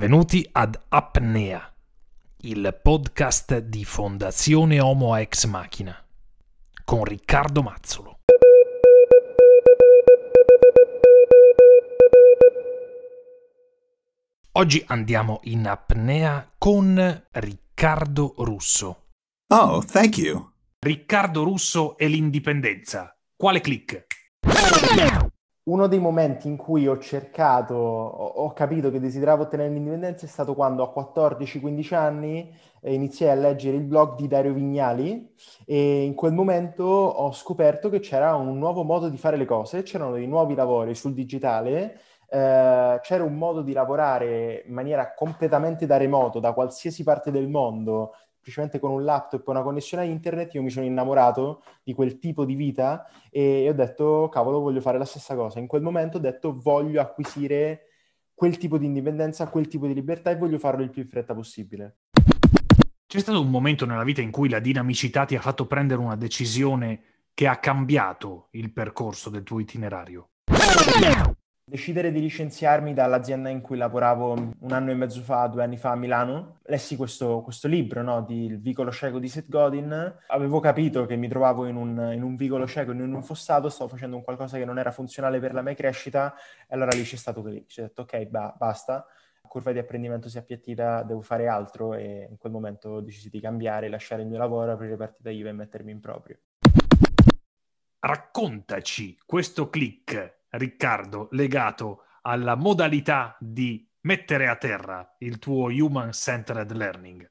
Benvenuti 0.00 0.48
ad 0.52 0.80
Apnea, 0.88 1.70
il 2.38 2.80
podcast 2.82 3.58
di 3.58 3.84
Fondazione 3.84 4.80
Homo 4.80 5.14
Ex 5.14 5.44
Machina, 5.44 5.94
con 6.86 7.04
Riccardo 7.04 7.60
Mazzolo. 7.60 8.20
Oggi 14.52 14.82
andiamo 14.86 15.40
in 15.42 15.68
apnea 15.68 16.50
con 16.56 17.22
Riccardo 17.32 18.36
Russo. 18.38 19.08
Oh, 19.48 19.84
thank 19.84 20.16
you. 20.16 20.50
Riccardo 20.78 21.42
Russo 21.42 21.98
e 21.98 22.06
l'indipendenza. 22.08 23.14
Quale 23.36 23.60
click? 23.60 24.06
Uno 25.62 25.86
dei 25.86 25.98
momenti 25.98 26.48
in 26.48 26.56
cui 26.56 26.88
ho 26.88 26.98
cercato, 26.98 27.74
ho, 27.74 28.52
capito 28.54 28.90
che 28.90 28.98
desideravo 28.98 29.42
ottenere 29.42 29.68
l'indipendenza 29.68 30.24
è 30.24 30.28
stato 30.28 30.54
quando 30.54 30.82
a 30.82 30.92
14-15 30.92 31.94
anni 31.94 32.50
eh, 32.80 32.94
iniziai 32.94 33.30
a 33.30 33.34
leggere 33.34 33.76
il 33.76 33.84
blog 33.84 34.16
di 34.16 34.26
Dario 34.26 34.54
Vignali 34.54 35.34
e 35.66 36.02
in 36.04 36.14
quel 36.14 36.32
momento 36.32 36.84
ho 36.84 37.30
scoperto 37.32 37.90
che 37.90 38.00
c'era 38.00 38.34
un 38.34 38.58
nuovo 38.58 38.84
modo 38.84 39.10
di 39.10 39.18
fare 39.18 39.36
le 39.36 39.44
cose, 39.44 39.82
c'erano 39.82 40.12
dei 40.12 40.26
nuovi 40.26 40.54
lavori 40.54 40.94
sul 40.94 41.12
digitale, 41.12 42.00
eh, 42.30 42.98
c'era 43.02 43.22
un 43.22 43.34
modo 43.34 43.60
di 43.60 43.72
lavorare 43.72 44.64
in 44.66 44.72
maniera 44.72 45.12
completamente 45.14 45.84
da 45.84 45.98
remoto, 45.98 46.40
da 46.40 46.52
qualsiasi 46.52 47.02
parte 47.02 47.30
del 47.30 47.48
mondo, 47.48 48.14
semplicemente 48.40 48.78
con 48.78 48.90
un 48.90 49.04
laptop 49.04 49.46
e 49.46 49.50
una 49.50 49.62
connessione 49.62 50.02
a 50.04 50.06
internet, 50.06 50.54
io 50.54 50.62
mi 50.62 50.70
sono 50.70 50.86
innamorato 50.86 51.62
di 51.82 51.92
quel 51.92 52.18
tipo 52.18 52.46
di 52.46 52.54
vita 52.54 53.06
e 53.30 53.68
ho 53.68 53.74
detto, 53.74 54.30
cavolo, 54.30 54.60
voglio 54.60 54.80
fare 54.80 54.96
la 54.96 55.04
stessa 55.04 55.34
cosa. 55.34 55.58
In 55.58 55.66
quel 55.66 55.82
momento 55.82 56.16
ho 56.16 56.20
detto, 56.20 56.58
voglio 56.58 57.02
acquisire 57.02 57.82
quel 58.34 58.56
tipo 58.56 58.78
di 58.78 58.86
indipendenza, 58.86 59.48
quel 59.48 59.68
tipo 59.68 59.86
di 59.86 59.92
libertà 59.92 60.30
e 60.30 60.36
voglio 60.36 60.58
farlo 60.58 60.82
il 60.82 60.88
più 60.88 61.02
in 61.02 61.08
fretta 61.08 61.34
possibile. 61.34 61.98
C'è 63.06 63.18
stato 63.18 63.40
un 63.40 63.50
momento 63.50 63.84
nella 63.84 64.04
vita 64.04 64.22
in 64.22 64.30
cui 64.30 64.48
la 64.48 64.60
dinamicità 64.60 65.26
ti 65.26 65.36
ha 65.36 65.40
fatto 65.40 65.66
prendere 65.66 66.00
una 66.00 66.16
decisione 66.16 67.02
che 67.34 67.46
ha 67.46 67.58
cambiato 67.58 68.48
il 68.52 68.72
percorso 68.72 69.28
del 69.28 69.42
tuo 69.42 69.60
itinerario? 69.60 70.30
Decidere 71.70 72.10
di 72.10 72.20
licenziarmi 72.20 72.92
dall'azienda 72.92 73.48
in 73.48 73.60
cui 73.60 73.76
lavoravo 73.76 74.32
un 74.32 74.72
anno 74.72 74.90
e 74.90 74.94
mezzo 74.94 75.22
fa, 75.22 75.46
due 75.46 75.62
anni 75.62 75.76
fa 75.76 75.92
a 75.92 75.94
Milano, 75.94 76.58
lessi 76.64 76.96
questo, 76.96 77.42
questo 77.42 77.68
libro 77.68 78.02
no, 78.02 78.22
di 78.22 78.44
Il 78.44 78.60
vicolo 78.60 78.90
cieco 78.90 79.20
di 79.20 79.28
Seth 79.28 79.48
Godin. 79.48 80.16
Avevo 80.26 80.58
capito 80.58 81.06
che 81.06 81.14
mi 81.14 81.28
trovavo 81.28 81.66
in 81.66 81.76
un, 81.76 82.10
in 82.12 82.24
un 82.24 82.34
vicolo 82.34 82.66
cieco, 82.66 82.90
in 82.90 83.00
un 83.00 83.22
fossato, 83.22 83.68
stavo 83.68 83.88
facendo 83.88 84.16
un 84.16 84.24
qualcosa 84.24 84.58
che 84.58 84.64
non 84.64 84.78
era 84.78 84.90
funzionale 84.90 85.38
per 85.38 85.54
la 85.54 85.62
mia 85.62 85.74
crescita 85.74 86.34
e 86.68 86.74
allora 86.74 86.90
lì 86.90 87.04
c'è 87.04 87.16
stato 87.16 87.40
così. 87.40 87.64
Ci 87.68 87.80
ho 87.80 87.84
detto 87.84 88.02
ok, 88.02 88.24
ba- 88.26 88.52
basta, 88.58 88.94
la 89.40 89.48
curva 89.48 89.70
di 89.70 89.78
apprendimento 89.78 90.28
si 90.28 90.38
è 90.38 90.40
appiattita, 90.40 91.04
devo 91.04 91.22
fare 91.22 91.46
altro 91.46 91.94
e 91.94 92.26
in 92.28 92.36
quel 92.36 92.50
momento 92.50 92.88
ho 92.88 93.00
deciso 93.00 93.28
di 93.30 93.40
cambiare, 93.40 93.88
lasciare 93.88 94.22
il 94.22 94.28
mio 94.28 94.38
lavoro, 94.38 94.72
aprire 94.72 94.96
partita 94.96 95.30
IVA 95.30 95.50
e 95.50 95.52
mettermi 95.52 95.92
in 95.92 96.00
proprio. 96.00 96.36
Raccontaci 98.00 99.18
questo 99.24 99.68
click 99.68 100.38
Riccardo, 100.50 101.28
legato 101.32 102.04
alla 102.22 102.54
modalità 102.54 103.36
di 103.38 103.88
mettere 104.02 104.48
a 104.48 104.56
terra 104.56 105.16
il 105.18 105.38
tuo 105.38 105.68
human-centered 105.68 106.72
learning? 106.72 107.30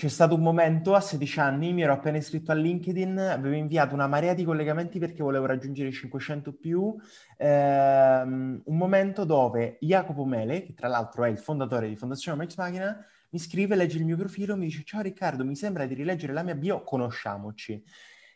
C'è 0.00 0.08
stato 0.08 0.34
un 0.34 0.40
momento 0.40 0.94
a 0.94 1.00
16 1.00 1.40
anni, 1.40 1.74
mi 1.74 1.82
ero 1.82 1.92
appena 1.92 2.16
iscritto 2.16 2.52
a 2.52 2.54
LinkedIn, 2.54 3.18
avevo 3.18 3.54
inviato 3.54 3.92
una 3.94 4.06
marea 4.06 4.32
di 4.32 4.44
collegamenti 4.44 4.98
perché 4.98 5.22
volevo 5.22 5.44
raggiungere 5.44 5.92
500 5.92 6.54
più, 6.54 6.96
ehm, 7.36 8.62
un 8.64 8.76
momento 8.78 9.24
dove 9.24 9.76
Jacopo 9.80 10.24
Mele, 10.24 10.62
che 10.62 10.72
tra 10.72 10.88
l'altro 10.88 11.24
è 11.24 11.28
il 11.28 11.38
fondatore 11.38 11.86
di 11.86 11.96
Fondazione 11.96 12.38
Max 12.38 12.56
Machina, 12.56 13.04
mi 13.28 13.38
scrive, 13.38 13.76
legge 13.76 13.98
il 13.98 14.06
mio 14.06 14.16
profilo, 14.16 14.56
mi 14.56 14.64
dice 14.64 14.84
ciao 14.84 15.02
Riccardo, 15.02 15.44
mi 15.44 15.54
sembra 15.54 15.84
di 15.84 15.92
rileggere 15.92 16.32
la 16.32 16.42
mia 16.42 16.54
bio, 16.54 16.82
conosciamoci. 16.82 17.84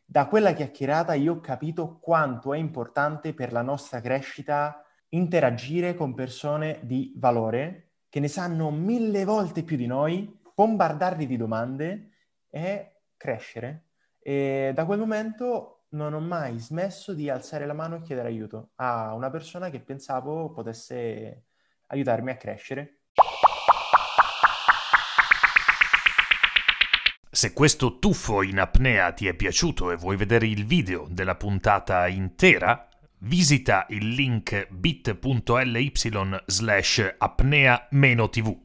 Da 0.07 0.27
quella 0.27 0.53
chiacchierata 0.53 1.15
io 1.15 1.35
ho 1.35 1.41
capito 1.41 1.99
quanto 1.99 2.53
è 2.53 2.59
importante 2.59 3.33
per 3.35 3.53
la 3.53 3.63
nostra 3.63 4.01
crescita 4.01 4.85
interagire 5.09 5.95
con 5.95 6.15
persone 6.15 6.81
di 6.83 7.13
valore 7.17 7.91
che 8.09 8.21
ne 8.21 8.29
sanno 8.29 8.71
mille 8.71 9.25
volte 9.25 9.65
più 9.65 9.77
di 9.77 9.87
noi, 9.87 10.41
bombardarli 10.55 11.27
di 11.27 11.37
domande 11.37 12.11
e 12.49 13.01
crescere. 13.17 13.87
E 14.21 14.73
da 14.75 14.85
quel 14.85 14.99
momento 14.99 15.87
non 15.91 16.13
ho 16.13 16.21
mai 16.21 16.59
smesso 16.59 17.13
di 17.13 17.29
alzare 17.29 17.67
la 17.67 17.73
mano 17.73 17.97
e 17.97 18.01
chiedere 18.03 18.29
aiuto 18.29 18.71
a 18.77 19.15
una 19.15 19.31
persona 19.31 19.71
che 19.71 19.81
pensavo 19.81 20.51
potesse 20.53 21.47
aiutarmi 21.89 22.31
a 22.31 22.37
crescere. 22.37 23.04
Se 27.35 27.53
questo 27.53 27.99
tuffo 27.99 28.43
in 28.43 28.61
apnea 28.61 29.11
ti 29.11 29.27
è 29.27 29.35
piaciuto 29.35 29.91
e 29.91 29.97
vuoi 29.97 30.15
vedere 30.15 30.47
il 30.47 30.65
video 30.65 31.09
della 31.11 31.35
puntata 31.35 32.07
intera, 32.07 32.89
visita 33.23 33.87
il 33.89 34.11
link 34.11 34.69
bit.ly 34.71 35.93
slash 36.47 37.15
apnea-tv. 37.19 38.57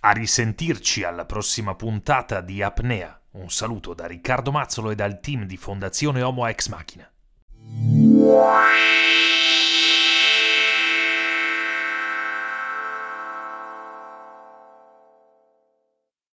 A 0.00 0.10
risentirci 0.12 1.02
alla 1.02 1.24
prossima 1.24 1.74
puntata 1.74 2.40
di 2.40 2.62
Apnea. 2.62 3.20
Un 3.32 3.50
saluto 3.50 3.94
da 3.94 4.06
Riccardo 4.06 4.52
Mazzolo 4.52 4.92
e 4.92 4.94
dal 4.94 5.18
team 5.18 5.42
di 5.44 5.56
Fondazione 5.56 6.22
Homo 6.22 6.46
Ex 6.46 6.68
Machina. 6.68 7.10